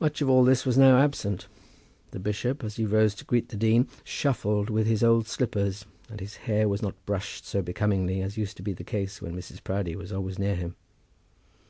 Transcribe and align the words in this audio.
Much 0.00 0.22
of 0.22 0.30
all 0.30 0.44
this 0.46 0.64
was 0.64 0.78
now 0.78 0.96
absent. 0.98 1.46
The 2.12 2.18
bishop, 2.18 2.64
as 2.64 2.76
he 2.76 2.86
rose 2.86 3.14
to 3.16 3.24
greet 3.26 3.50
the 3.50 3.56
dean, 3.58 3.86
shuffled 4.02 4.70
with 4.70 4.86
his 4.86 5.04
old 5.04 5.28
slippers, 5.28 5.84
and 6.08 6.20
his 6.20 6.36
hair 6.48 6.66
was 6.66 6.80
not 6.80 7.04
brushed 7.04 7.44
so 7.44 7.60
becomingly 7.60 8.22
as 8.22 8.38
used 8.38 8.56
to 8.56 8.62
be 8.62 8.72
the 8.72 8.82
case 8.82 9.20
when 9.20 9.36
Mrs. 9.36 9.62
Proudie 9.62 9.94
was 9.94 10.10
always 10.10 10.38
near 10.38 10.54
him. 10.56 10.74